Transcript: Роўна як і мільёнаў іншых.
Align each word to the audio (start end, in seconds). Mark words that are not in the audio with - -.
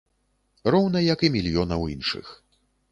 Роўна 0.75 0.99
як 1.13 1.19
і 1.29 1.31
мільёнаў 1.37 1.81
іншых. 1.95 2.35